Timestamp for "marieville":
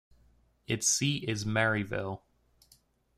1.45-2.21